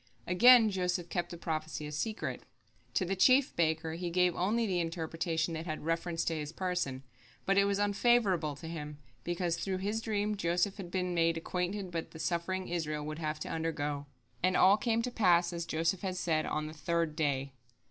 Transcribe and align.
Again 0.25 0.71
Joseph 0.71 1.09
kept 1.09 1.29
the 1.29 1.37
prophecy 1.37 1.85
a 1.85 1.91
secret. 1.91 2.41
To 2.95 3.05
the 3.05 3.15
chief 3.15 3.55
baker 3.55 3.93
he 3.93 4.09
gave 4.09 4.35
only 4.35 4.65
the 4.65 4.79
interpretation 4.79 5.53
that 5.53 5.67
had 5.67 5.85
reference 5.85 6.25
to 6.25 6.35
his 6.35 6.51
person, 6.51 7.03
but 7.45 7.55
it 7.55 7.65
was 7.65 7.77
unfavorable 7.79 8.55
to 8.55 8.67
him, 8.67 8.97
because 9.23 9.57
through 9.57 9.77
his 9.77 10.01
dream 10.01 10.35
Joseph 10.35 10.77
had 10.77 10.89
been 10.89 11.13
made 11.13 11.37
acquainted 11.37 11.93
with 11.93 12.09
the 12.13 12.19
suffering 12.19 12.67
Israel 12.67 13.05
would 13.05 13.19
have 13.19 13.39
to 13.41 13.49
undergo. 13.49 14.07
And 14.41 14.57
all 14.57 14.75
came 14.75 15.03
to 15.03 15.11
pass, 15.11 15.53
as 15.53 15.67
Joseph 15.67 16.01
had 16.01 16.17
said, 16.17 16.47
on 16.47 16.65
the 16.65 16.73
third 16.73 17.15
day. 17.15 17.53